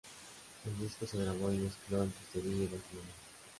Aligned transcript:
El 0.65 0.79
disco 0.79 1.05
se 1.05 1.15
grabó 1.23 1.51
y 1.53 1.59
mezcló 1.59 2.01
entre 2.01 2.25
Sevilla 2.33 2.63
y 2.63 2.67
Barcelona. 2.69 3.09